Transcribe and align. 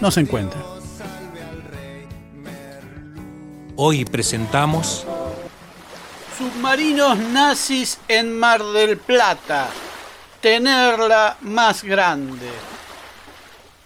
no 0.00 0.10
se 0.10 0.20
encuentra. 0.20 0.60
Hoy 3.76 4.04
presentamos 4.04 5.06
Submarinos 6.36 7.18
nazis 7.18 7.98
en 8.06 8.38
Mar 8.38 8.62
del 8.62 8.96
Plata. 8.98 9.68
Tenerla 10.40 11.36
más 11.40 11.82
grande. 11.82 12.48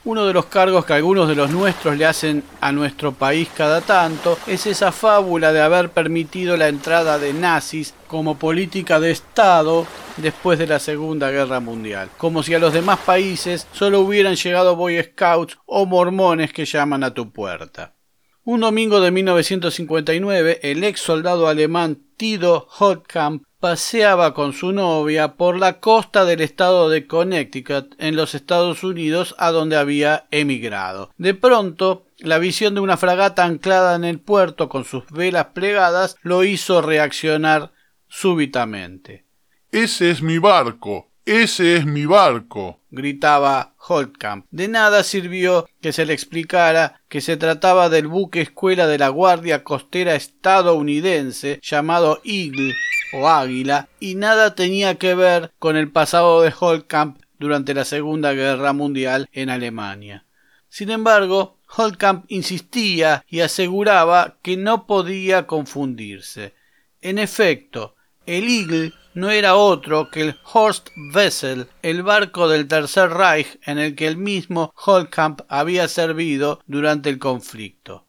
Uno 0.05 0.27
de 0.27 0.33
los 0.33 0.47
cargos 0.47 0.85
que 0.85 0.95
algunos 0.95 1.29
de 1.29 1.37
los 1.37 1.51
nuestros 1.51 1.97
le 1.97 2.07
hacen 2.07 2.43
a 2.61 2.73
nuestro 2.73 3.13
país 3.13 3.49
cada 3.57 3.81
tanto 3.81 4.37
es 4.49 4.67
esa 4.67 4.91
fábula 4.91 5.53
de 5.53 5.61
haber 5.61 5.91
permitido 5.91 6.57
la 6.57 6.67
entrada 6.67 7.21
de 7.21 7.33
nazis 7.33 7.95
como 8.09 8.37
política 8.37 8.99
de 8.99 9.13
Estado 9.13 9.87
después 10.17 10.59
de 10.59 10.67
la 10.67 10.81
Segunda 10.81 11.31
Guerra 11.31 11.61
Mundial, 11.61 12.09
como 12.19 12.43
si 12.43 12.53
a 12.53 12.59
los 12.59 12.73
demás 12.73 12.99
países 12.99 13.69
solo 13.73 14.01
hubieran 14.01 14.35
llegado 14.35 14.75
Boy 14.75 15.01
Scouts 15.01 15.59
o 15.67 15.87
mormones 15.87 16.53
que 16.53 16.65
llaman 16.65 17.05
a 17.05 17.15
tu 17.15 17.31
puerta. 17.31 17.95
Un 18.43 18.59
domingo 18.63 19.01
de 19.01 19.13
1959, 19.13 20.59
el 20.65 20.83
ex 20.83 21.01
soldado 21.01 21.47
alemán 21.47 22.03
Tido 22.17 22.67
Holtkamp 22.77 23.45
paseaba 23.63 24.35
con 24.35 24.55
su 24.55 24.73
novia 24.73 25.35
por 25.37 25.57
la 25.57 25.79
costa 25.79 26.25
del 26.25 26.41
estado 26.41 26.89
de 26.89 27.07
Connecticut 27.07 27.95
en 27.99 28.17
los 28.17 28.35
Estados 28.35 28.83
Unidos 28.83 29.37
a 29.39 29.53
donde 29.53 29.77
había 29.77 30.27
emigrado. 30.33 31.13
De 31.17 31.33
pronto, 31.35 32.05
la 32.19 32.39
visión 32.39 32.75
de 32.75 32.81
una 32.81 32.97
fragata 32.97 33.45
anclada 33.45 33.95
en 33.95 34.03
el 34.03 34.19
puerto 34.19 34.69
con 34.69 34.85
sus 34.85 35.09
velas 35.13 35.47
plegadas 35.55 36.17
lo 36.23 36.43
hizo 36.43 36.83
reaccionar 36.83 37.71
súbitamente. 38.09 39.27
Ese 39.71 40.11
es 40.11 40.23
mi 40.23 40.39
barco. 40.39 41.12
Ese 41.25 41.77
es 41.77 41.87
mi 41.87 42.05
barco. 42.05 42.81
gritaba 42.91 43.75
Holtkamp. 43.79 44.47
De 44.51 44.67
nada 44.67 45.05
sirvió 45.05 45.69
que 45.81 45.93
se 45.93 46.05
le 46.05 46.15
explicara 46.15 47.01
que 47.09 47.21
se 47.21 47.37
trataba 47.37 47.89
del 47.89 48.09
buque 48.09 48.41
escuela 48.41 48.89
de 48.89 48.99
la 48.99 49.09
Guardia 49.09 49.63
Costera 49.63 50.17
estadounidense 50.17 51.61
llamado 51.63 52.21
Eagle 52.25 52.75
o 53.13 53.29
Águila 53.29 53.89
y 54.01 54.17
nada 54.17 54.57
tenía 54.57 54.97
que 54.97 55.15
ver 55.15 55.53
con 55.61 55.77
el 55.77 55.93
pasado 55.93 56.43
de 56.43 56.53
Holtkamp 56.59 57.23
durante 57.39 57.73
la 57.73 57.85
Segunda 57.85 58.33
Guerra 58.33 58.73
Mundial 58.73 59.29
en 59.33 59.49
Alemania. 59.49 60.27
Sin 60.69 60.91
embargo, 60.91 61.61
Holtkamp 61.69 62.25
insistía 62.33 63.25
y 63.29 63.41
aseguraba 63.41 64.39
que 64.43 64.57
no 64.57 64.89
podía 64.89 65.47
confundirse. 65.47 66.55
En 67.01 67.19
efecto, 67.19 67.95
el 68.27 68.49
Eagle 68.49 68.93
no 69.15 69.31
era 69.31 69.57
otro 69.57 70.11
que 70.11 70.23
el 70.23 70.39
Horst 70.53 70.89
Wessel, 71.15 71.69
el 71.83 72.03
barco 72.03 72.49
del 72.49 72.69
Tercer 72.69 73.11
Reich 73.11 73.59
en 73.65 73.79
el 73.79 73.95
que 73.95 74.07
el 74.07 74.17
mismo 74.17 74.73
Holtkamp 74.77 75.43
había 75.49 75.89
servido 75.89 76.61
durante 76.67 77.11
el 77.11 77.19
conflicto. 77.19 78.07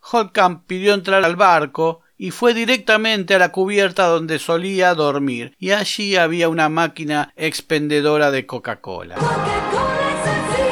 Holtkamp 0.00 0.66
pidió 0.66 0.94
entrar 0.94 1.24
al 1.24 1.36
barco 1.36 2.00
y 2.16 2.30
fue 2.30 2.54
directamente 2.54 3.34
a 3.34 3.38
la 3.38 3.52
cubierta 3.52 4.06
donde 4.06 4.38
solía 4.38 4.94
dormir, 4.94 5.54
y 5.58 5.72
allí 5.72 6.16
había 6.16 6.48
una 6.48 6.68
máquina 6.68 7.32
expendedora 7.36 8.30
de 8.30 8.46
Coca-Cola. 8.46 9.16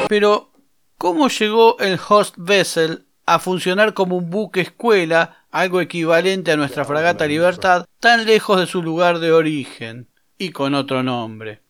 Pero, 0.08 0.52
¿cómo 0.98 1.28
llegó 1.28 1.78
el 1.78 1.98
Host 2.08 2.34
Vessel 2.38 3.06
a 3.26 3.38
funcionar 3.38 3.94
como 3.94 4.16
un 4.16 4.28
buque 4.30 4.60
escuela, 4.60 5.44
algo 5.50 5.80
equivalente 5.80 6.52
a 6.52 6.56
nuestra 6.56 6.84
fragata 6.84 7.26
Libertad, 7.26 7.86
tan 8.00 8.26
lejos 8.26 8.60
de 8.60 8.66
su 8.66 8.82
lugar 8.82 9.18
de 9.18 9.32
origen 9.32 10.08
y 10.38 10.50
con 10.50 10.74
otro 10.74 11.02
nombre? 11.02 11.60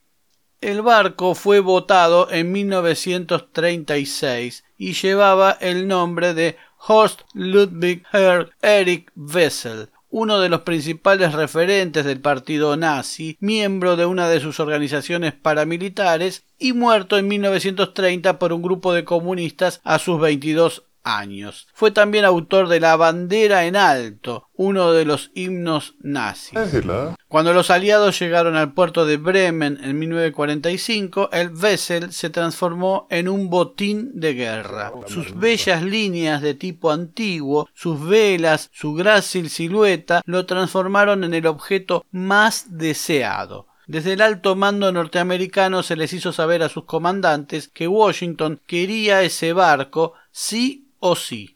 El 0.60 0.82
barco 0.82 1.34
fue 1.34 1.60
votado 1.60 2.30
en 2.30 2.52
1936 2.52 4.64
y 4.78 4.92
llevaba 4.92 5.52
el 5.60 5.88
nombre 5.88 6.34
de 6.34 6.56
Horst 6.86 7.22
Ludwig 7.34 8.04
Herr 8.12 8.50
Erich 8.62 9.10
Wessel, 9.16 9.88
uno 10.12 10.40
de 10.40 10.48
los 10.48 10.60
principales 10.60 11.32
referentes 11.32 12.04
del 12.04 12.20
partido 12.20 12.76
nazi, 12.76 13.36
miembro 13.40 13.96
de 13.96 14.06
una 14.06 14.28
de 14.28 14.40
sus 14.40 14.60
organizaciones 14.60 15.32
paramilitares 15.32 16.44
y 16.58 16.74
muerto 16.74 17.18
en 17.18 17.28
1930 17.28 18.38
por 18.38 18.52
un 18.52 18.62
grupo 18.62 18.92
de 18.92 19.04
comunistas 19.04 19.80
a 19.84 19.98
sus 19.98 20.20
22 20.20 20.84
años. 21.04 21.68
Fue 21.72 21.90
también 21.90 22.24
autor 22.24 22.68
de 22.68 22.80
La 22.80 22.96
bandera 22.96 23.64
en 23.66 23.76
alto, 23.76 24.48
uno 24.54 24.92
de 24.92 25.04
los 25.04 25.30
himnos 25.34 25.94
nazis. 26.00 26.58
Cuando 27.28 27.52
los 27.52 27.70
aliados 27.70 28.18
llegaron 28.18 28.56
al 28.56 28.74
puerto 28.74 29.06
de 29.06 29.16
Bremen 29.16 29.78
en 29.82 29.98
1945, 29.98 31.30
el 31.32 31.50
Wessel 31.54 32.12
se 32.12 32.30
transformó 32.30 33.06
en 33.10 33.28
un 33.28 33.50
botín 33.50 34.10
de 34.14 34.34
guerra. 34.34 34.92
Sus 35.06 35.38
bellas 35.38 35.82
líneas 35.82 36.42
de 36.42 36.54
tipo 36.54 36.90
antiguo, 36.90 37.68
sus 37.74 38.06
velas, 38.06 38.70
su 38.72 38.94
grácil 38.94 39.50
silueta, 39.50 40.22
lo 40.26 40.46
transformaron 40.46 41.24
en 41.24 41.34
el 41.34 41.46
objeto 41.46 42.04
más 42.10 42.78
deseado. 42.78 43.66
Desde 43.86 44.12
el 44.12 44.20
alto 44.20 44.54
mando 44.54 44.92
norteamericano 44.92 45.82
se 45.82 45.96
les 45.96 46.12
hizo 46.12 46.32
saber 46.32 46.62
a 46.62 46.68
sus 46.68 46.84
comandantes 46.84 47.68
que 47.68 47.88
Washington 47.88 48.60
quería 48.66 49.22
ese 49.22 49.52
barco 49.52 50.14
sí 50.30 50.81
o 51.02 51.16
sí. 51.16 51.51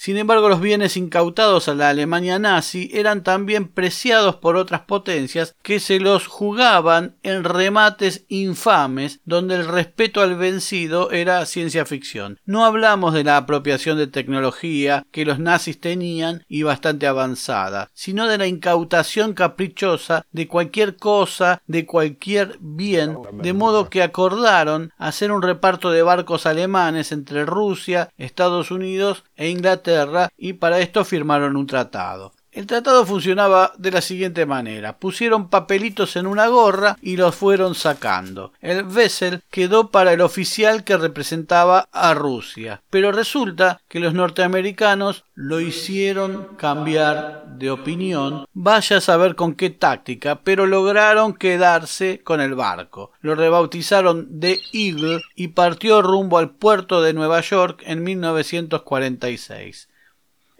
Sin 0.00 0.16
embargo, 0.16 0.48
los 0.48 0.62
bienes 0.62 0.96
incautados 0.96 1.68
a 1.68 1.74
la 1.74 1.90
Alemania 1.90 2.38
nazi 2.38 2.88
eran 2.94 3.22
también 3.22 3.68
preciados 3.68 4.36
por 4.36 4.56
otras 4.56 4.80
potencias 4.80 5.54
que 5.62 5.78
se 5.78 6.00
los 6.00 6.26
jugaban 6.26 7.16
en 7.22 7.44
remates 7.44 8.24
infames 8.28 9.20
donde 9.26 9.56
el 9.56 9.68
respeto 9.68 10.22
al 10.22 10.36
vencido 10.36 11.10
era 11.10 11.44
ciencia 11.44 11.84
ficción. 11.84 12.38
No 12.46 12.64
hablamos 12.64 13.12
de 13.12 13.24
la 13.24 13.36
apropiación 13.36 13.98
de 13.98 14.06
tecnología 14.06 15.04
que 15.10 15.26
los 15.26 15.38
nazis 15.38 15.78
tenían 15.78 16.46
y 16.48 16.62
bastante 16.62 17.06
avanzada, 17.06 17.90
sino 17.92 18.26
de 18.26 18.38
la 18.38 18.46
incautación 18.46 19.34
caprichosa 19.34 20.24
de 20.32 20.48
cualquier 20.48 20.96
cosa, 20.96 21.60
de 21.66 21.84
cualquier 21.84 22.56
bien, 22.60 23.18
de 23.34 23.52
modo 23.52 23.90
que 23.90 24.02
acordaron 24.02 24.94
hacer 24.96 25.30
un 25.30 25.42
reparto 25.42 25.90
de 25.90 26.02
barcos 26.02 26.46
alemanes 26.46 27.12
entre 27.12 27.44
Rusia, 27.44 28.08
Estados 28.16 28.70
Unidos 28.70 29.24
e 29.36 29.50
Inglaterra 29.50 29.89
y 30.36 30.54
para 30.54 30.78
esto 30.80 31.04
firmaron 31.04 31.56
un 31.56 31.66
tratado. 31.66 32.34
El 32.52 32.66
tratado 32.66 33.06
funcionaba 33.06 33.72
de 33.78 33.92
la 33.92 34.00
siguiente 34.00 34.44
manera. 34.44 34.98
Pusieron 34.98 35.48
papelitos 35.48 36.16
en 36.16 36.26
una 36.26 36.48
gorra 36.48 36.96
y 37.00 37.16
los 37.16 37.36
fueron 37.36 37.76
sacando. 37.76 38.52
El 38.60 38.82
Vessel 38.82 39.42
quedó 39.50 39.90
para 39.90 40.12
el 40.12 40.20
oficial 40.20 40.82
que 40.82 40.96
representaba 40.96 41.88
a 41.92 42.12
Rusia. 42.14 42.82
Pero 42.90 43.12
resulta 43.12 43.80
que 43.88 44.00
los 44.00 44.14
norteamericanos 44.14 45.24
lo 45.34 45.60
hicieron 45.60 46.56
cambiar 46.56 47.44
de 47.56 47.70
opinión. 47.70 48.46
Vaya 48.52 48.96
a 48.96 49.00
saber 49.00 49.36
con 49.36 49.54
qué 49.54 49.70
táctica, 49.70 50.40
pero 50.42 50.66
lograron 50.66 51.34
quedarse 51.34 52.20
con 52.24 52.40
el 52.40 52.56
barco. 52.56 53.12
Lo 53.20 53.36
rebautizaron 53.36 54.40
The 54.40 54.58
Eagle 54.72 55.20
y 55.36 55.48
partió 55.48 56.02
rumbo 56.02 56.38
al 56.38 56.50
puerto 56.50 57.00
de 57.00 57.12
Nueva 57.12 57.42
York 57.42 57.82
en 57.86 58.02
1946. 58.02 59.89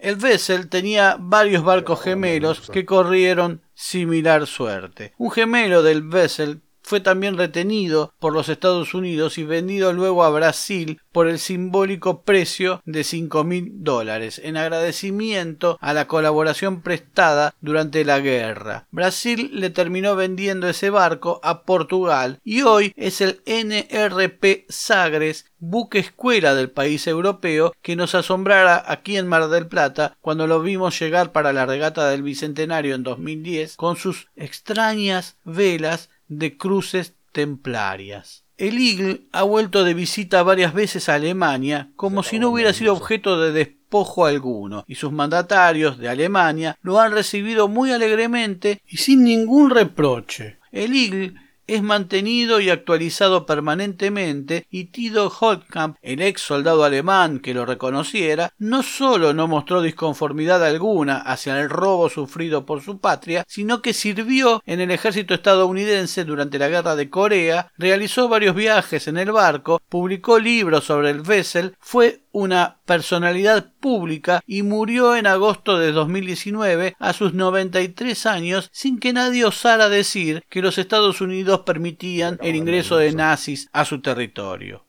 El 0.01 0.15
Vessel 0.15 0.67
tenía 0.67 1.15
varios 1.19 1.63
barcos 1.63 2.01
gemelos 2.01 2.71
que 2.71 2.85
corrieron 2.87 3.61
similar 3.75 4.47
suerte. 4.47 5.13
Un 5.19 5.29
gemelo 5.29 5.83
del 5.83 6.01
Vessel 6.01 6.63
fue 6.81 6.99
también 6.99 7.37
retenido 7.37 8.13
por 8.19 8.33
los 8.33 8.49
Estados 8.49 8.93
Unidos 8.93 9.37
y 9.37 9.43
vendido 9.43 9.93
luego 9.93 10.23
a 10.23 10.29
Brasil 10.29 11.01
por 11.11 11.27
el 11.27 11.39
simbólico 11.39 12.23
precio 12.23 12.81
de 12.85 13.03
cinco 13.03 13.43
mil 13.43 13.83
dólares 13.83 14.41
en 14.43 14.57
agradecimiento 14.57 15.77
a 15.81 15.93
la 15.93 16.07
colaboración 16.07 16.81
prestada 16.81 17.55
durante 17.61 18.05
la 18.05 18.19
guerra. 18.19 18.87
Brasil 18.91 19.49
le 19.53 19.69
terminó 19.69 20.15
vendiendo 20.15 20.67
ese 20.67 20.89
barco 20.89 21.39
a 21.43 21.63
Portugal 21.63 22.39
y 22.43 22.61
hoy 22.63 22.93
es 22.95 23.21
el 23.21 23.41
NRP 23.45 24.65
Sagres 24.69 25.45
buque 25.59 25.99
escuela 25.99 26.55
del 26.55 26.71
país 26.71 27.05
europeo 27.07 27.73
que 27.81 27.95
nos 27.95 28.15
asombrara 28.15 28.83
aquí 28.87 29.17
en 29.17 29.27
Mar 29.27 29.47
del 29.47 29.67
Plata 29.67 30.17
cuando 30.19 30.47
lo 30.47 30.61
vimos 30.61 30.99
llegar 30.99 31.31
para 31.31 31.53
la 31.53 31.65
regata 31.65 32.09
del 32.09 32.23
Bicentenario 32.23 32.95
en 32.95 33.03
2010 33.03 33.75
con 33.75 33.95
sus 33.95 34.27
extrañas 34.35 35.37
velas 35.43 36.09
de 36.31 36.57
cruces 36.57 37.13
templarias. 37.33 38.45
El 38.57 38.77
Eagle 38.77 39.27
ha 39.33 39.43
vuelto 39.43 39.83
de 39.83 39.93
visita 39.93 40.43
varias 40.43 40.73
veces 40.73 41.09
a 41.09 41.15
Alemania 41.15 41.91
como 41.95 42.23
si 42.23 42.39
no 42.39 42.49
hubiera 42.49 42.73
sido 42.73 42.93
objeto 42.93 43.39
de 43.39 43.51
despojo 43.51 44.25
alguno, 44.25 44.85
y 44.87 44.95
sus 44.95 45.11
mandatarios 45.11 45.97
de 45.97 46.07
Alemania 46.07 46.77
lo 46.81 46.99
han 46.99 47.11
recibido 47.11 47.67
muy 47.67 47.91
alegremente 47.91 48.81
y 48.87 48.97
sin 48.97 49.23
ningún 49.23 49.71
reproche. 49.71 50.59
El 50.71 50.95
Eagle 50.95 51.33
es 51.67 51.81
mantenido 51.81 52.59
y 52.59 52.69
actualizado 52.69 53.45
permanentemente 53.45 54.65
y 54.69 54.85
Tito 54.85 55.29
Holtkamp, 55.29 55.97
el 56.01 56.21
ex 56.21 56.41
soldado 56.41 56.83
alemán 56.83 57.39
que 57.39 57.53
lo 57.53 57.65
reconociera, 57.65 58.53
no 58.57 58.83
solo 58.83 59.33
no 59.33 59.47
mostró 59.47 59.81
disconformidad 59.81 60.63
alguna 60.63 61.17
hacia 61.17 61.59
el 61.59 61.69
robo 61.69 62.09
sufrido 62.09 62.65
por 62.65 62.81
su 62.81 62.99
patria, 62.99 63.45
sino 63.47 63.81
que 63.81 63.93
sirvió 63.93 64.61
en 64.65 64.81
el 64.81 64.91
ejército 64.91 65.33
estadounidense 65.33 66.25
durante 66.25 66.59
la 66.59 66.69
guerra 66.69 66.95
de 66.95 67.09
Corea, 67.09 67.71
realizó 67.77 68.27
varios 68.27 68.55
viajes 68.55 69.07
en 69.07 69.17
el 69.17 69.31
barco, 69.31 69.81
publicó 69.89 70.39
libros 70.39 70.85
sobre 70.85 71.09
el 71.09 71.21
Vessel, 71.21 71.75
fue 71.79 72.21
una 72.31 72.79
personalidad 72.85 73.73
pública 73.79 74.41
y 74.45 74.63
murió 74.63 75.15
en 75.15 75.27
agosto 75.27 75.77
de 75.77 75.91
2019 75.91 76.95
a 76.99 77.13
sus 77.13 77.33
93 77.33 78.25
años 78.25 78.69
sin 78.71 78.99
que 78.99 79.13
nadie 79.13 79.45
osara 79.45 79.89
decir 79.89 80.43
que 80.49 80.61
los 80.61 80.77
Estados 80.77 81.21
Unidos 81.21 81.61
permitían 81.61 82.37
el 82.41 82.55
ingreso 82.55 82.97
de 82.97 83.13
nazis 83.13 83.69
a 83.73 83.85
su 83.85 84.01
territorio. 84.01 84.85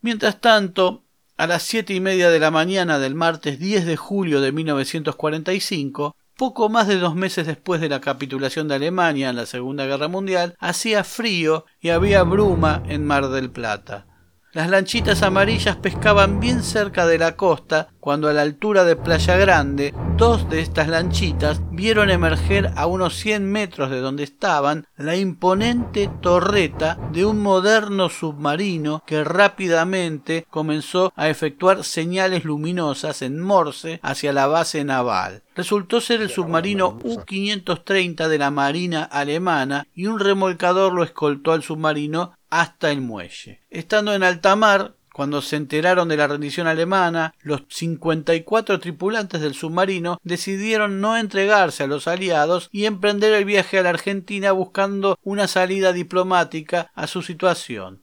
Mientras 0.00 0.40
tanto, 0.40 1.04
a 1.36 1.46
las 1.46 1.62
siete 1.62 1.94
y 1.94 2.00
media 2.00 2.30
de 2.30 2.38
la 2.38 2.50
mañana 2.50 2.98
del 2.98 3.14
martes 3.14 3.58
10 3.58 3.86
de 3.86 3.96
julio 3.96 4.40
de 4.40 4.52
1945, 4.52 6.14
poco 6.36 6.68
más 6.68 6.86
de 6.86 6.98
dos 6.98 7.14
meses 7.14 7.46
después 7.46 7.80
de 7.80 7.88
la 7.88 8.00
capitulación 8.00 8.68
de 8.68 8.76
Alemania 8.76 9.30
en 9.30 9.36
la 9.36 9.46
Segunda 9.46 9.86
Guerra 9.86 10.08
Mundial, 10.08 10.54
hacía 10.58 11.04
frío 11.04 11.66
y 11.80 11.90
había 11.90 12.22
bruma 12.22 12.82
en 12.88 13.06
Mar 13.06 13.28
del 13.28 13.50
Plata. 13.50 14.06
Las 14.52 14.68
lanchitas 14.68 15.22
amarillas 15.22 15.76
pescaban 15.76 16.40
bien 16.40 16.64
cerca 16.64 17.06
de 17.06 17.18
la 17.18 17.36
costa 17.36 17.90
cuando 18.00 18.28
a 18.28 18.32
la 18.32 18.42
altura 18.42 18.82
de 18.82 18.96
Playa 18.96 19.36
Grande 19.36 19.94
dos 20.16 20.50
de 20.50 20.58
estas 20.60 20.88
lanchitas 20.88 21.60
vieron 21.70 22.10
emerger 22.10 22.72
a 22.74 22.86
unos 22.86 23.14
100 23.14 23.48
metros 23.48 23.90
de 23.90 24.00
donde 24.00 24.24
estaban 24.24 24.88
la 24.96 25.14
imponente 25.14 26.10
torreta 26.20 26.98
de 27.12 27.24
un 27.24 27.40
moderno 27.40 28.08
submarino 28.08 29.04
que 29.06 29.22
rápidamente 29.22 30.44
comenzó 30.50 31.12
a 31.14 31.28
efectuar 31.28 31.84
señales 31.84 32.44
luminosas 32.44 33.22
en 33.22 33.38
Morse 33.38 34.00
hacia 34.02 34.32
la 34.32 34.48
base 34.48 34.84
naval. 34.84 35.44
Resultó 35.54 36.00
ser 36.00 36.22
el 36.22 36.30
submarino 36.30 36.98
U-530 37.04 38.26
de 38.26 38.38
la 38.38 38.50
Marina 38.50 39.04
alemana 39.04 39.86
y 39.94 40.06
un 40.06 40.18
remolcador 40.18 40.92
lo 40.92 41.04
escoltó 41.04 41.52
al 41.52 41.62
submarino 41.62 42.32
hasta 42.50 42.90
el 42.90 43.00
muelle. 43.00 43.62
Estando 43.70 44.14
en 44.14 44.22
alta 44.22 44.56
mar, 44.56 44.94
cuando 45.12 45.42
se 45.42 45.56
enteraron 45.56 46.08
de 46.08 46.16
la 46.16 46.28
rendición 46.28 46.66
alemana, 46.66 47.34
los 47.40 47.62
54 47.68 48.78
tripulantes 48.78 49.40
del 49.40 49.54
submarino 49.54 50.20
decidieron 50.22 51.00
no 51.00 51.16
entregarse 51.16 51.82
a 51.82 51.86
los 51.86 52.06
aliados 52.06 52.68
y 52.72 52.84
emprender 52.84 53.32
el 53.34 53.44
viaje 53.44 53.78
a 53.78 53.82
la 53.82 53.90
Argentina 53.90 54.52
buscando 54.52 55.18
una 55.22 55.48
salida 55.48 55.92
diplomática 55.92 56.90
a 56.94 57.06
su 57.06 57.22
situación. 57.22 58.02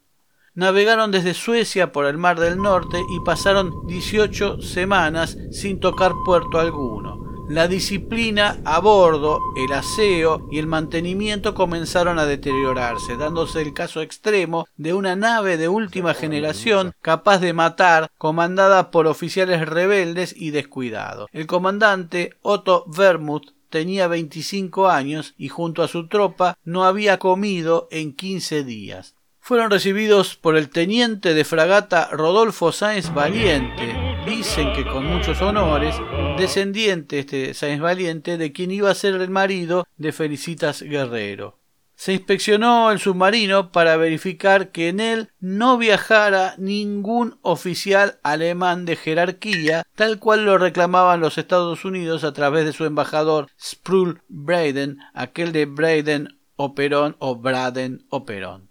Navegaron 0.54 1.12
desde 1.12 1.34
Suecia 1.34 1.92
por 1.92 2.06
el 2.06 2.18
Mar 2.18 2.40
del 2.40 2.58
Norte 2.58 3.00
y 3.00 3.24
pasaron 3.24 3.72
18 3.88 4.62
semanas 4.62 5.38
sin 5.52 5.80
tocar 5.80 6.14
puerto 6.26 6.60
alguno. 6.60 7.27
La 7.50 7.70
disciplina 7.70 8.60
a 8.66 8.80
bordo, 8.80 9.40
el 9.56 9.72
aseo 9.72 10.50
y 10.52 10.60
el 10.60 10.68
mantenimiento 10.68 11.56
comenzaron 11.56 12.20
a 12.20 12.26
deteriorarse, 12.26 13.16
dándose 13.16 13.62
el 13.62 13.74
caso 13.74 14.02
extremo 14.02 14.68
de 14.76 14.94
una 14.94 15.16
nave 15.16 15.56
de 15.56 15.70
última 15.70 16.14
generación 16.14 16.94
capaz 17.02 17.40
de 17.40 17.54
matar, 17.54 18.12
comandada 18.18 18.92
por 18.92 19.08
oficiales 19.08 19.66
rebeldes 19.66 20.36
y 20.36 20.52
descuidados. 20.52 21.30
El 21.32 21.48
comandante 21.48 22.34
Otto 22.42 22.84
Vermuth 22.86 23.54
tenía 23.70 24.10
25 24.10 24.90
años 24.90 25.34
y 25.38 25.48
junto 25.48 25.84
a 25.84 25.88
su 25.88 26.10
tropa 26.10 26.58
no 26.66 26.84
había 26.84 27.18
comido 27.18 27.88
en 27.92 28.14
15 28.14 28.66
días. 28.66 29.16
Fueron 29.40 29.72
recibidos 29.72 30.36
por 30.36 30.58
el 30.58 30.70
teniente 30.70 31.34
de 31.34 31.46
fragata 31.46 32.10
Rodolfo 32.12 32.74
Sáenz 32.74 33.14
Valiente, 33.14 34.07
dicen 34.28 34.74
que 34.74 34.86
con 34.86 35.06
muchos 35.06 35.42
honores, 35.42 35.96
descendiente 36.38 37.20
este 37.20 37.54
Sáenz 37.54 37.80
Valiente 37.80 38.38
de 38.38 38.52
quien 38.52 38.72
iba 38.72 38.92
a 38.92 38.96
ser 38.96 39.16
el 39.16 39.30
marido 39.30 39.88
de 39.96 40.12
Felicitas 40.12 40.82
Guerrero. 40.82 41.60
Se 41.96 42.12
inspeccionó 42.12 42.92
el 42.92 43.00
submarino 43.00 43.72
para 43.72 43.96
verificar 43.96 44.72
que 44.72 44.90
en 44.90 45.00
él 45.00 45.30
no 45.40 45.78
viajara 45.78 46.56
ningún 46.58 47.40
oficial 47.42 48.20
alemán 48.22 48.86
de 48.86 48.98
jerarquía, 48.98 49.84
tal 49.96 50.20
cual 50.20 50.46
lo 50.46 50.58
reclamaban 50.58 51.22
los 51.22 51.38
Estados 51.38 51.86
Unidos 51.86 52.26
a 52.26 52.34
través 52.34 52.66
de 52.66 52.74
su 52.74 52.84
embajador 52.84 53.48
Sproul 53.60 54.22
Braden, 54.28 54.98
aquel 55.14 55.54
de 55.54 55.66
Braden 55.66 56.38
Operón 56.58 57.16
o 57.20 57.38
Braden 57.38 58.06
Operón 58.10 58.67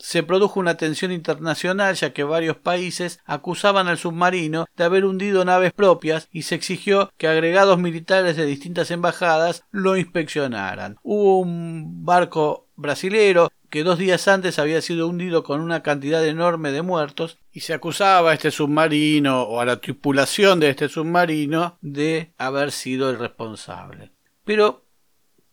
se 0.00 0.22
produjo 0.22 0.60
una 0.60 0.76
tensión 0.76 1.12
internacional 1.12 1.94
ya 1.94 2.12
que 2.12 2.24
varios 2.24 2.56
países 2.56 3.20
acusaban 3.24 3.88
al 3.88 3.98
submarino 3.98 4.66
de 4.76 4.84
haber 4.84 5.04
hundido 5.04 5.44
naves 5.44 5.72
propias 5.72 6.28
y 6.32 6.42
se 6.42 6.54
exigió 6.54 7.10
que 7.16 7.28
agregados 7.28 7.78
militares 7.78 8.36
de 8.36 8.46
distintas 8.46 8.90
embajadas 8.90 9.64
lo 9.70 9.96
inspeccionaran. 9.96 10.98
Hubo 11.02 11.40
un 11.40 12.04
barco 12.04 12.68
brasilero 12.76 13.50
que 13.70 13.84
dos 13.84 13.98
días 13.98 14.28
antes 14.28 14.58
había 14.58 14.80
sido 14.80 15.08
hundido 15.08 15.42
con 15.42 15.60
una 15.60 15.82
cantidad 15.82 16.24
enorme 16.26 16.72
de 16.72 16.82
muertos 16.82 17.38
y 17.52 17.60
se 17.60 17.74
acusaba 17.74 18.30
a 18.30 18.34
este 18.34 18.50
submarino 18.50 19.42
o 19.42 19.60
a 19.60 19.64
la 19.64 19.80
tripulación 19.80 20.60
de 20.60 20.70
este 20.70 20.88
submarino 20.88 21.76
de 21.82 22.32
haber 22.38 22.72
sido 22.72 23.10
el 23.10 23.18
responsable. 23.18 24.12
Pero 24.44 24.87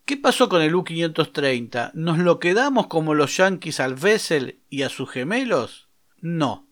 ¿Qué 0.06 0.16
pasó 0.16 0.48
con 0.48 0.62
el 0.62 0.72
U-530? 0.72 1.90
¿Nos 1.94 2.18
lo 2.18 2.38
quedamos 2.38 2.86
como 2.86 3.12
los 3.12 3.36
yanquis 3.36 3.80
al 3.80 3.96
Vessel 3.96 4.60
y 4.70 4.82
a 4.82 4.88
sus 4.88 5.10
gemelos? 5.10 5.88
No. 6.20 6.68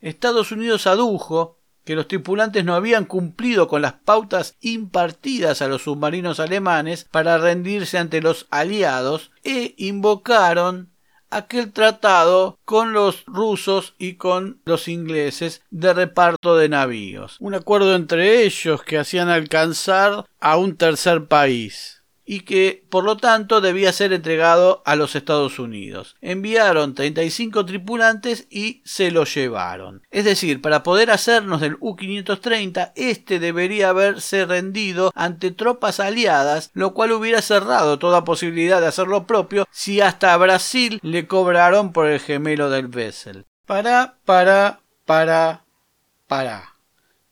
Estados 0.00 0.50
Unidos 0.50 0.88
adujo 0.88 1.60
que 1.84 1.94
los 1.94 2.08
tripulantes 2.08 2.64
no 2.64 2.74
habían 2.74 3.04
cumplido 3.04 3.68
con 3.68 3.80
las 3.80 3.92
pautas 3.92 4.56
impartidas 4.60 5.62
a 5.62 5.68
los 5.68 5.82
submarinos 5.82 6.40
alemanes 6.40 7.06
para 7.12 7.38
rendirse 7.38 7.96
ante 7.96 8.20
los 8.20 8.48
aliados 8.50 9.30
e 9.44 9.76
invocaron 9.78 10.90
aquel 11.30 11.72
tratado 11.72 12.58
con 12.64 12.92
los 12.92 13.24
rusos 13.26 13.94
y 13.98 14.14
con 14.14 14.60
los 14.64 14.88
ingleses 14.88 15.62
de 15.70 15.94
reparto 15.94 16.56
de 16.56 16.68
navíos. 16.68 17.36
Un 17.38 17.54
acuerdo 17.54 17.94
entre 17.94 18.42
ellos 18.42 18.82
que 18.82 18.98
hacían 18.98 19.28
alcanzar 19.28 20.26
a 20.40 20.56
un 20.56 20.76
tercer 20.76 21.28
país 21.28 22.01
y 22.24 22.40
que 22.40 22.84
por 22.88 23.04
lo 23.04 23.16
tanto 23.16 23.60
debía 23.60 23.92
ser 23.92 24.12
entregado 24.12 24.82
a 24.84 24.96
los 24.96 25.16
Estados 25.16 25.58
Unidos. 25.58 26.16
Enviaron 26.20 26.94
35 26.94 27.66
tripulantes 27.66 28.46
y 28.50 28.82
se 28.84 29.10
lo 29.10 29.24
llevaron. 29.24 30.02
Es 30.10 30.24
decir, 30.24 30.60
para 30.60 30.82
poder 30.82 31.10
hacernos 31.10 31.60
del 31.60 31.76
U-530, 31.80 32.92
este 32.94 33.38
debería 33.38 33.90
haberse 33.90 34.46
rendido 34.46 35.10
ante 35.14 35.50
tropas 35.50 36.00
aliadas, 36.00 36.70
lo 36.74 36.94
cual 36.94 37.12
hubiera 37.12 37.42
cerrado 37.42 37.98
toda 37.98 38.24
posibilidad 38.24 38.80
de 38.80 38.86
hacer 38.88 39.08
lo 39.08 39.26
propio 39.26 39.66
si 39.70 40.00
hasta 40.00 40.36
Brasil 40.36 41.00
le 41.02 41.26
cobraron 41.26 41.92
por 41.92 42.06
el 42.06 42.20
gemelo 42.20 42.70
del 42.70 42.88
Vessel. 42.88 43.46
Para, 43.66 44.18
para, 44.24 44.80
para, 45.04 45.64
para. 46.26 46.74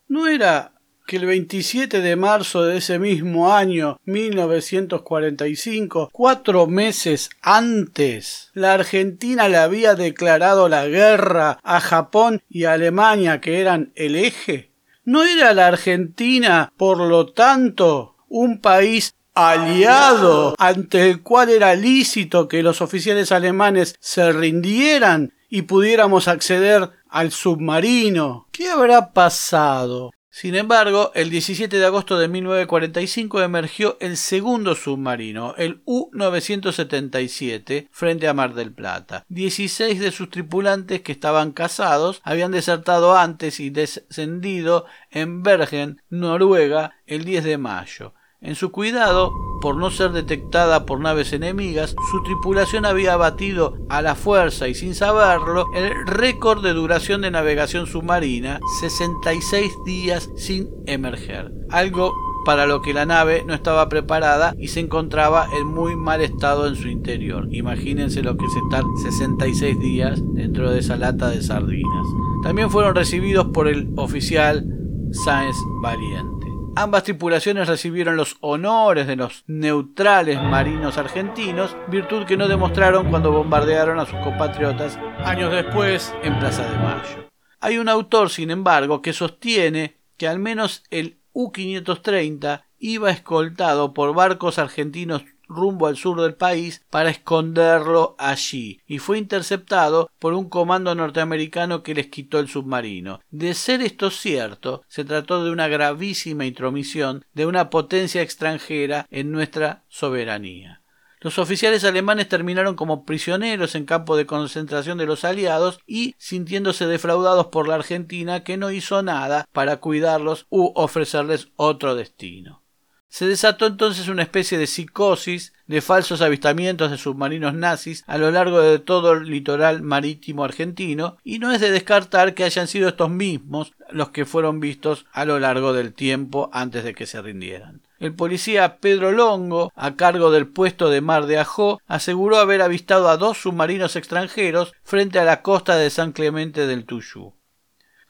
¿No 0.08 0.26
era 0.26 0.72
que 1.10 1.16
el 1.16 1.26
27 1.26 2.00
de 2.02 2.14
marzo 2.14 2.62
de 2.62 2.76
ese 2.76 3.00
mismo 3.00 3.52
año 3.52 3.98
1945, 4.04 6.08
cuatro 6.12 6.68
meses 6.68 7.30
antes, 7.42 8.52
la 8.54 8.74
Argentina 8.74 9.48
le 9.48 9.56
había 9.56 9.96
declarado 9.96 10.68
la 10.68 10.86
guerra 10.86 11.58
a 11.64 11.80
Japón 11.80 12.44
y 12.48 12.66
Alemania 12.66 13.40
que 13.40 13.60
eran 13.60 13.90
el 13.96 14.14
eje? 14.14 14.70
¿No 15.04 15.24
era 15.24 15.52
la 15.52 15.66
Argentina, 15.66 16.72
por 16.76 16.98
lo 16.98 17.26
tanto, 17.26 18.14
un 18.28 18.60
país 18.60 19.12
aliado 19.34 20.54
ante 20.58 21.10
el 21.10 21.22
cual 21.22 21.48
era 21.48 21.74
lícito 21.74 22.46
que 22.46 22.62
los 22.62 22.80
oficiales 22.80 23.32
alemanes 23.32 23.96
se 23.98 24.30
rindieran 24.30 25.32
y 25.48 25.62
pudiéramos 25.62 26.28
acceder 26.28 26.88
al 27.08 27.32
submarino. 27.32 28.46
¿Qué 28.52 28.68
habrá 28.68 29.12
pasado? 29.12 30.12
Sin 30.32 30.54
embargo, 30.54 31.10
el 31.16 31.28
17 31.28 31.76
de 31.76 31.84
agosto 31.84 32.16
de 32.16 32.28
1945 32.28 33.42
emergió 33.42 33.96
el 34.00 34.16
segundo 34.16 34.76
submarino, 34.76 35.56
el 35.56 35.82
U-977, 35.86 37.88
frente 37.90 38.28
a 38.28 38.34
Mar 38.34 38.54
del 38.54 38.72
Plata. 38.72 39.24
Dieciséis 39.28 39.98
de 39.98 40.12
sus 40.12 40.30
tripulantes 40.30 41.00
que 41.00 41.10
estaban 41.10 41.50
casados 41.50 42.20
habían 42.22 42.52
desertado 42.52 43.18
antes 43.18 43.58
y 43.58 43.70
descendido 43.70 44.86
en 45.10 45.42
Bergen, 45.42 46.00
Noruega, 46.10 46.94
el 47.06 47.24
10 47.24 47.42
de 47.42 47.58
mayo. 47.58 48.14
En 48.42 48.54
su 48.54 48.72
cuidado, 48.72 49.34
por 49.60 49.76
no 49.76 49.90
ser 49.90 50.12
detectada 50.12 50.86
por 50.86 50.98
naves 50.98 51.34
enemigas, 51.34 51.94
su 52.10 52.22
tripulación 52.22 52.86
había 52.86 53.14
batido 53.18 53.76
a 53.90 54.00
la 54.00 54.14
fuerza 54.14 54.66
y 54.66 54.74
sin 54.74 54.94
saberlo 54.94 55.66
el 55.74 56.06
récord 56.06 56.62
de 56.62 56.72
duración 56.72 57.20
de 57.20 57.30
navegación 57.30 57.86
submarina, 57.86 58.58
66 58.80 59.70
días 59.84 60.30
sin 60.36 60.70
emerger, 60.86 61.52
algo 61.68 62.14
para 62.46 62.64
lo 62.64 62.80
que 62.80 62.94
la 62.94 63.04
nave 63.04 63.44
no 63.46 63.52
estaba 63.52 63.90
preparada 63.90 64.54
y 64.58 64.68
se 64.68 64.80
encontraba 64.80 65.46
en 65.60 65.66
muy 65.66 65.94
mal 65.94 66.22
estado 66.22 66.66
en 66.66 66.76
su 66.76 66.88
interior. 66.88 67.46
Imagínense 67.50 68.22
lo 68.22 68.38
que 68.38 68.46
es 68.46 68.56
estar 68.56 68.84
66 69.02 69.78
días 69.80 70.18
dentro 70.32 70.70
de 70.70 70.78
esa 70.78 70.96
lata 70.96 71.28
de 71.28 71.42
sardinas. 71.42 72.06
También 72.42 72.70
fueron 72.70 72.94
recibidos 72.94 73.48
por 73.48 73.68
el 73.68 73.92
oficial 73.96 74.64
Sáenz 75.12 75.58
Valiente. 75.82 76.39
Ambas 76.76 77.02
tripulaciones 77.02 77.66
recibieron 77.66 78.16
los 78.16 78.36
honores 78.40 79.08
de 79.08 79.16
los 79.16 79.42
neutrales 79.48 80.40
marinos 80.40 80.98
argentinos, 80.98 81.76
virtud 81.88 82.24
que 82.26 82.36
no 82.36 82.46
demostraron 82.46 83.10
cuando 83.10 83.32
bombardearon 83.32 83.98
a 83.98 84.06
sus 84.06 84.18
compatriotas 84.20 84.96
años 85.24 85.52
después 85.52 86.14
en 86.22 86.38
Plaza 86.38 86.70
de 86.70 86.78
Mayo. 86.78 87.28
Hay 87.58 87.78
un 87.78 87.88
autor, 87.88 88.30
sin 88.30 88.50
embargo, 88.50 89.02
que 89.02 89.12
sostiene 89.12 89.96
que 90.16 90.28
al 90.28 90.38
menos 90.38 90.84
el 90.90 91.18
U-530 91.32 92.62
iba 92.78 93.10
escoltado 93.10 93.92
por 93.92 94.14
barcos 94.14 94.58
argentinos 94.58 95.24
rumbo 95.50 95.86
al 95.86 95.96
sur 95.96 96.20
del 96.20 96.34
país 96.34 96.82
para 96.88 97.10
esconderlo 97.10 98.14
allí 98.18 98.80
y 98.86 98.98
fue 98.98 99.18
interceptado 99.18 100.10
por 100.18 100.32
un 100.32 100.48
comando 100.48 100.94
norteamericano 100.94 101.82
que 101.82 101.94
les 101.94 102.06
quitó 102.06 102.38
el 102.38 102.48
submarino. 102.48 103.20
De 103.30 103.52
ser 103.54 103.82
esto 103.82 104.10
cierto, 104.10 104.82
se 104.88 105.04
trató 105.04 105.44
de 105.44 105.50
una 105.50 105.68
gravísima 105.68 106.46
intromisión 106.46 107.24
de 107.34 107.46
una 107.46 107.68
potencia 107.68 108.22
extranjera 108.22 109.06
en 109.10 109.32
nuestra 109.32 109.84
soberanía. 109.88 110.80
Los 111.22 111.38
oficiales 111.38 111.84
alemanes 111.84 112.30
terminaron 112.30 112.76
como 112.76 113.04
prisioneros 113.04 113.74
en 113.74 113.84
campo 113.84 114.16
de 114.16 114.24
concentración 114.24 114.96
de 114.96 115.04
los 115.04 115.24
aliados 115.24 115.78
y 115.86 116.14
sintiéndose 116.16 116.86
defraudados 116.86 117.48
por 117.48 117.68
la 117.68 117.74
Argentina 117.74 118.42
que 118.42 118.56
no 118.56 118.70
hizo 118.70 119.02
nada 119.02 119.46
para 119.52 119.80
cuidarlos 119.80 120.46
u 120.48 120.72
ofrecerles 120.74 121.48
otro 121.56 121.94
destino. 121.94 122.62
Se 123.10 123.26
desató 123.26 123.66
entonces 123.66 124.06
una 124.06 124.22
especie 124.22 124.56
de 124.56 124.68
psicosis 124.68 125.52
de 125.66 125.80
falsos 125.80 126.20
avistamientos 126.20 126.92
de 126.92 126.96
submarinos 126.96 127.54
nazis 127.54 128.04
a 128.06 128.18
lo 128.18 128.30
largo 128.30 128.60
de 128.60 128.78
todo 128.78 129.12
el 129.12 129.28
litoral 129.28 129.82
marítimo 129.82 130.44
argentino, 130.44 131.16
y 131.24 131.40
no 131.40 131.50
es 131.50 131.60
de 131.60 131.72
descartar 131.72 132.34
que 132.34 132.44
hayan 132.44 132.68
sido 132.68 132.88
estos 132.88 133.10
mismos 133.10 133.72
los 133.90 134.10
que 134.10 134.26
fueron 134.26 134.60
vistos 134.60 135.06
a 135.12 135.24
lo 135.24 135.40
largo 135.40 135.72
del 135.72 135.92
tiempo 135.92 136.50
antes 136.52 136.84
de 136.84 136.94
que 136.94 137.06
se 137.06 137.20
rindieran. 137.20 137.82
El 137.98 138.14
policía 138.14 138.76
Pedro 138.76 139.10
Longo, 139.10 139.72
a 139.74 139.96
cargo 139.96 140.30
del 140.30 140.46
puesto 140.46 140.88
de 140.88 141.00
mar 141.00 141.26
de 141.26 141.38
Ajó, 141.38 141.82
aseguró 141.88 142.38
haber 142.38 142.62
avistado 142.62 143.08
a 143.08 143.16
dos 143.16 143.42
submarinos 143.42 143.96
extranjeros 143.96 144.72
frente 144.84 145.18
a 145.18 145.24
la 145.24 145.42
costa 145.42 145.76
de 145.76 145.90
San 145.90 146.12
Clemente 146.12 146.68
del 146.68 146.84
Tuyú. 146.84 147.34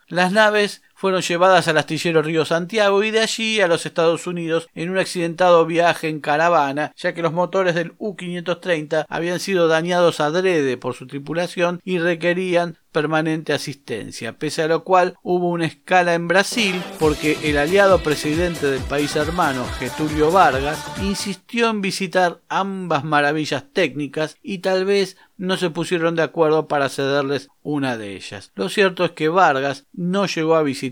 Las 0.08 0.32
naves 0.32 0.82
fueron 1.00 1.22
llevadas 1.22 1.66
al 1.66 1.78
astillero 1.78 2.20
Río 2.20 2.44
Santiago 2.44 3.02
y 3.02 3.10
de 3.10 3.20
allí 3.20 3.62
a 3.62 3.68
los 3.68 3.86
Estados 3.86 4.26
Unidos 4.26 4.68
en 4.74 4.90
un 4.90 4.98
accidentado 4.98 5.64
viaje 5.64 6.10
en 6.10 6.20
caravana, 6.20 6.92
ya 6.94 7.14
que 7.14 7.22
los 7.22 7.32
motores 7.32 7.74
del 7.74 7.94
U-530 7.96 9.06
habían 9.08 9.40
sido 9.40 9.66
dañados 9.66 10.20
adrede 10.20 10.76
por 10.76 10.92
su 10.92 11.06
tripulación 11.06 11.80
y 11.84 12.00
requerían 12.00 12.76
permanente 12.92 13.52
asistencia, 13.52 14.36
pese 14.36 14.62
a 14.62 14.66
lo 14.66 14.84
cual 14.84 15.16
hubo 15.22 15.48
una 15.48 15.66
escala 15.66 16.14
en 16.14 16.28
Brasil 16.28 16.82
porque 16.98 17.38
el 17.44 17.56
aliado 17.56 18.02
presidente 18.02 18.66
del 18.66 18.82
país 18.82 19.16
hermano, 19.16 19.64
Getulio 19.78 20.30
Vargas, 20.30 20.84
insistió 21.00 21.70
en 21.70 21.80
visitar 21.80 22.40
ambas 22.48 23.04
maravillas 23.04 23.64
técnicas 23.72 24.36
y 24.42 24.58
tal 24.58 24.84
vez 24.84 25.16
no 25.36 25.56
se 25.56 25.70
pusieron 25.70 26.16
de 26.16 26.22
acuerdo 26.22 26.68
para 26.68 26.90
cederles 26.90 27.48
una 27.62 27.96
de 27.96 28.14
ellas. 28.16 28.52
Lo 28.54 28.68
cierto 28.68 29.04
es 29.04 29.12
que 29.12 29.28
Vargas 29.28 29.86
no 29.92 30.26
llegó 30.26 30.56
a 30.56 30.62
visitar 30.62 30.89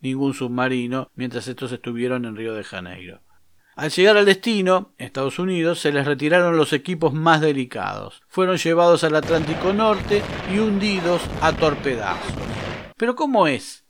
ningún 0.00 0.34
submarino 0.34 1.10
mientras 1.14 1.48
estos 1.48 1.72
estuvieron 1.72 2.24
en 2.24 2.36
Río 2.36 2.54
de 2.54 2.64
Janeiro. 2.64 3.20
Al 3.76 3.90
llegar 3.90 4.16
al 4.18 4.26
destino, 4.26 4.92
Estados 4.98 5.38
Unidos, 5.38 5.80
se 5.80 5.92
les 5.92 6.04
retiraron 6.04 6.56
los 6.56 6.72
equipos 6.72 7.14
más 7.14 7.40
delicados. 7.40 8.22
Fueron 8.28 8.58
llevados 8.58 9.04
al 9.04 9.16
Atlántico 9.16 9.72
Norte 9.72 10.22
y 10.52 10.58
hundidos 10.58 11.22
a 11.40 11.52
torpedazos. 11.52 12.34
Pero 12.96 13.16
¿cómo 13.16 13.46
es? 13.46 13.84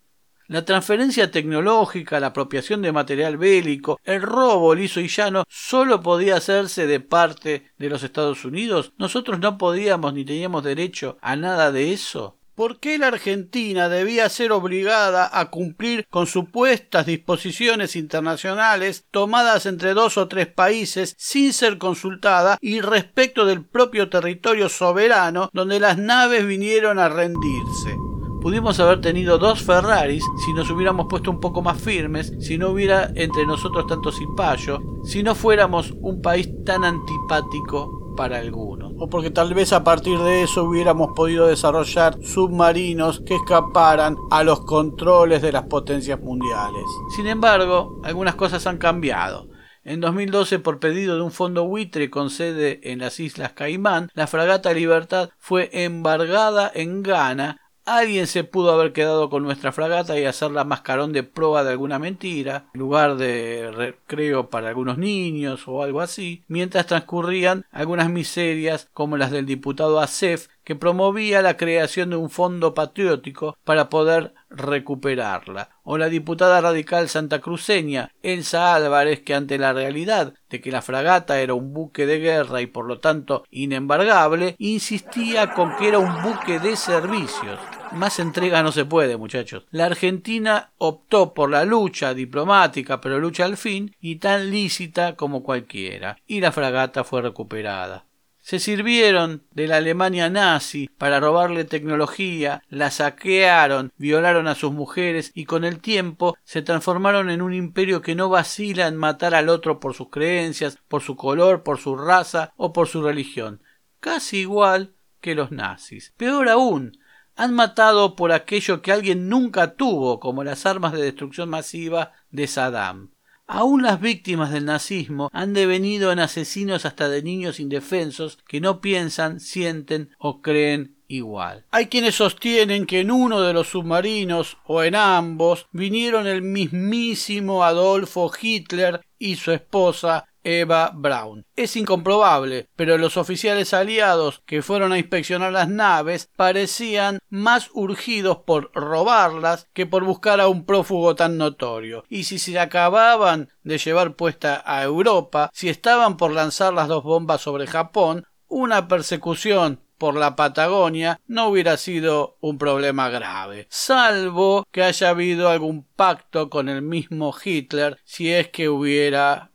La 0.46 0.64
transferencia 0.64 1.30
tecnológica, 1.30 2.18
la 2.18 2.28
apropiación 2.28 2.82
de 2.82 2.90
material 2.90 3.36
bélico, 3.36 4.00
el 4.02 4.20
robo 4.20 4.74
liso 4.74 5.00
y 5.00 5.06
llano 5.06 5.44
solo 5.48 6.00
podía 6.00 6.36
hacerse 6.36 6.88
de 6.88 6.98
parte 6.98 7.70
de 7.78 7.88
los 7.88 8.02
Estados 8.02 8.44
Unidos. 8.44 8.92
Nosotros 8.98 9.38
no 9.38 9.58
podíamos 9.58 10.12
ni 10.12 10.24
teníamos 10.24 10.64
derecho 10.64 11.18
a 11.20 11.36
nada 11.36 11.70
de 11.70 11.92
eso. 11.92 12.39
¿Por 12.54 12.78
qué 12.78 12.98
la 12.98 13.06
Argentina 13.06 13.88
debía 13.88 14.28
ser 14.28 14.52
obligada 14.52 15.30
a 15.32 15.50
cumplir 15.50 16.06
con 16.10 16.26
supuestas 16.26 17.06
disposiciones 17.06 17.96
internacionales 17.96 19.06
tomadas 19.10 19.66
entre 19.66 19.94
dos 19.94 20.18
o 20.18 20.28
tres 20.28 20.46
países 20.46 21.14
sin 21.16 21.52
ser 21.52 21.78
consultada 21.78 22.58
y 22.60 22.80
respecto 22.80 23.46
del 23.46 23.64
propio 23.64 24.10
territorio 24.10 24.68
soberano 24.68 25.48
donde 25.52 25.80
las 25.80 25.96
naves 25.96 26.46
vinieron 26.46 26.98
a 26.98 27.08
rendirse? 27.08 27.96
Pudimos 28.40 28.80
haber 28.80 29.02
tenido 29.02 29.36
dos 29.36 29.62
Ferraris 29.62 30.24
si 30.44 30.54
nos 30.54 30.70
hubiéramos 30.70 31.06
puesto 31.10 31.30
un 31.30 31.40
poco 31.40 31.60
más 31.60 31.80
firmes, 31.80 32.32
si 32.40 32.56
no 32.56 32.70
hubiera 32.70 33.10
entre 33.14 33.44
nosotros 33.44 33.86
tanto 33.86 34.10
cipallo, 34.10 34.80
si 35.04 35.22
no 35.22 35.34
fuéramos 35.34 35.92
un 36.00 36.22
país 36.22 36.48
tan 36.64 36.84
antipático 36.84 37.99
para 38.16 38.38
algunos. 38.38 38.92
O 38.98 39.08
porque 39.08 39.30
tal 39.30 39.54
vez 39.54 39.72
a 39.72 39.84
partir 39.84 40.18
de 40.18 40.42
eso 40.42 40.64
hubiéramos 40.64 41.10
podido 41.14 41.46
desarrollar 41.46 42.16
submarinos 42.22 43.20
que 43.20 43.36
escaparan 43.36 44.16
a 44.30 44.42
los 44.44 44.60
controles 44.62 45.42
de 45.42 45.52
las 45.52 45.64
potencias 45.64 46.20
mundiales. 46.20 46.84
Sin 47.16 47.26
embargo, 47.26 48.00
algunas 48.04 48.34
cosas 48.34 48.66
han 48.66 48.78
cambiado. 48.78 49.48
En 49.82 50.00
2012, 50.00 50.58
por 50.58 50.78
pedido 50.78 51.16
de 51.16 51.22
un 51.22 51.30
fondo 51.30 51.64
buitre 51.64 52.10
con 52.10 52.28
sede 52.28 52.80
en 52.82 52.98
las 52.98 53.18
Islas 53.18 53.52
Caimán, 53.52 54.10
la 54.12 54.26
fragata 54.26 54.74
Libertad 54.74 55.30
fue 55.38 55.70
embargada 55.72 56.70
en 56.74 57.02
Ghana 57.02 57.60
Alguien 57.92 58.28
se 58.28 58.44
pudo 58.44 58.70
haber 58.70 58.92
quedado 58.92 59.28
con 59.30 59.42
nuestra 59.42 59.72
fragata 59.72 60.16
y 60.16 60.24
hacerla 60.24 60.62
mascarón 60.62 61.12
de 61.12 61.24
prueba 61.24 61.64
de 61.64 61.70
alguna 61.72 61.98
mentira, 61.98 62.66
lugar 62.72 63.16
de 63.16 63.72
recreo 63.72 64.48
para 64.48 64.68
algunos 64.68 64.96
niños 64.96 65.66
o 65.66 65.82
algo 65.82 66.00
así, 66.00 66.44
mientras 66.46 66.86
transcurrían 66.86 67.66
algunas 67.72 68.08
miserias 68.08 68.88
como 68.92 69.16
las 69.16 69.32
del 69.32 69.44
diputado 69.44 69.98
Acef 69.98 70.46
que 70.62 70.76
promovía 70.76 71.42
la 71.42 71.56
creación 71.56 72.10
de 72.10 72.16
un 72.16 72.30
fondo 72.30 72.74
patriótico 72.74 73.58
para 73.64 73.88
poder 73.88 74.34
recuperarla, 74.50 75.70
o 75.82 75.98
la 75.98 76.08
diputada 76.08 76.60
radical 76.60 77.08
santacruceña 77.08 78.12
Elsa 78.22 78.72
Álvarez 78.76 79.22
que 79.22 79.34
ante 79.34 79.58
la 79.58 79.72
realidad 79.72 80.34
de 80.48 80.60
que 80.60 80.70
la 80.70 80.82
fragata 80.82 81.40
era 81.40 81.54
un 81.54 81.74
buque 81.74 82.06
de 82.06 82.20
guerra 82.20 82.60
y 82.60 82.66
por 82.66 82.86
lo 82.86 83.00
tanto 83.00 83.42
inembargable, 83.50 84.54
insistía 84.58 85.54
con 85.54 85.74
que 85.76 85.88
era 85.88 85.98
un 85.98 86.22
buque 86.22 86.60
de 86.60 86.76
servicios. 86.76 87.58
Más 87.92 88.20
entrega 88.20 88.62
no 88.62 88.70
se 88.70 88.84
puede, 88.84 89.16
muchachos. 89.16 89.66
La 89.70 89.86
Argentina 89.86 90.70
optó 90.78 91.34
por 91.34 91.50
la 91.50 91.64
lucha 91.64 92.14
diplomática, 92.14 93.00
pero 93.00 93.18
lucha 93.18 93.44
al 93.44 93.56
fin, 93.56 93.96
y 94.00 94.16
tan 94.16 94.50
lícita 94.50 95.16
como 95.16 95.42
cualquiera, 95.42 96.16
y 96.26 96.40
la 96.40 96.52
fragata 96.52 97.02
fue 97.02 97.22
recuperada. 97.22 98.06
Se 98.42 98.58
sirvieron 98.58 99.42
de 99.52 99.66
la 99.66 99.76
Alemania 99.76 100.30
nazi 100.30 100.88
para 100.98 101.20
robarle 101.20 101.64
tecnología, 101.64 102.62
la 102.68 102.90
saquearon, 102.90 103.92
violaron 103.96 104.48
a 104.48 104.54
sus 104.54 104.72
mujeres 104.72 105.30
y 105.34 105.44
con 105.44 105.64
el 105.64 105.80
tiempo 105.80 106.36
se 106.42 106.62
transformaron 106.62 107.28
en 107.28 107.42
un 107.42 107.52
imperio 107.52 108.00
que 108.02 108.14
no 108.14 108.28
vacila 108.28 108.86
en 108.86 108.96
matar 108.96 109.34
al 109.34 109.50
otro 109.50 109.78
por 109.78 109.94
sus 109.94 110.08
creencias, 110.08 110.78
por 110.88 111.02
su 111.02 111.16
color, 111.16 111.62
por 111.62 111.78
su 111.78 111.96
raza 111.96 112.52
o 112.56 112.72
por 112.72 112.88
su 112.88 113.02
religión. 113.02 113.62
Casi 114.00 114.38
igual 114.38 114.94
que 115.20 115.34
los 115.34 115.50
nazis. 115.50 116.14
Peor 116.16 116.48
aún, 116.48 116.98
han 117.40 117.54
matado 117.54 118.16
por 118.16 118.32
aquello 118.32 118.82
que 118.82 118.92
alguien 118.92 119.30
nunca 119.30 119.74
tuvo, 119.74 120.20
como 120.20 120.44
las 120.44 120.66
armas 120.66 120.92
de 120.92 121.00
destrucción 121.00 121.48
masiva 121.48 122.12
de 122.30 122.46
Saddam. 122.46 123.12
Aún 123.46 123.82
las 123.82 123.98
víctimas 123.98 124.52
del 124.52 124.66
nazismo 124.66 125.30
han 125.32 125.54
devenido 125.54 126.12
en 126.12 126.18
asesinos 126.18 126.84
hasta 126.84 127.08
de 127.08 127.22
niños 127.22 127.58
indefensos 127.58 128.38
que 128.46 128.60
no 128.60 128.82
piensan, 128.82 129.40
sienten 129.40 130.10
o 130.18 130.42
creen 130.42 130.98
igual. 131.08 131.64
Hay 131.70 131.86
quienes 131.86 132.16
sostienen 132.16 132.84
que 132.84 133.00
en 133.00 133.10
uno 133.10 133.40
de 133.40 133.54
los 133.54 133.68
submarinos 133.68 134.58
o 134.66 134.82
en 134.82 134.94
ambos 134.94 135.66
vinieron 135.72 136.26
el 136.26 136.42
mismísimo 136.42 137.64
Adolfo 137.64 138.30
Hitler 138.38 139.00
y 139.18 139.36
su 139.36 139.50
esposa 139.50 140.26
Eva 140.44 140.92
Braun. 140.94 141.46
Es 141.56 141.76
incomprobable, 141.76 142.68
pero 142.76 142.98
los 142.98 143.16
oficiales 143.16 143.74
aliados 143.74 144.42
que 144.46 144.62
fueron 144.62 144.92
a 144.92 144.98
inspeccionar 144.98 145.52
las 145.52 145.68
naves 145.68 146.30
parecían 146.36 147.18
más 147.28 147.70
urgidos 147.72 148.38
por 148.38 148.70
robarlas 148.74 149.66
que 149.72 149.86
por 149.86 150.04
buscar 150.04 150.40
a 150.40 150.48
un 150.48 150.64
prófugo 150.64 151.14
tan 151.14 151.38
notorio. 151.38 152.04
Y 152.08 152.24
si 152.24 152.38
se 152.38 152.58
acababan 152.58 153.50
de 153.62 153.78
llevar 153.78 154.14
puesta 154.14 154.62
a 154.64 154.82
Europa, 154.82 155.50
si 155.52 155.68
estaban 155.68 156.16
por 156.16 156.32
lanzar 156.32 156.72
las 156.72 156.88
dos 156.88 157.04
bombas 157.04 157.40
sobre 157.40 157.66
Japón, 157.66 158.24
una 158.48 158.88
persecución 158.88 159.80
por 160.00 160.16
la 160.16 160.34
Patagonia 160.34 161.20
no 161.26 161.48
hubiera 161.48 161.76
sido 161.76 162.38
un 162.40 162.56
problema 162.56 163.10
grave, 163.10 163.66
salvo 163.68 164.66
que 164.72 164.82
haya 164.82 165.10
habido 165.10 165.50
algún 165.50 165.84
pacto 165.84 166.48
con 166.48 166.70
el 166.70 166.80
mismo 166.80 167.34
Hitler 167.44 167.98
si 168.04 168.32
es 168.32 168.48
que 168.48 168.70
hubiera 168.70 169.49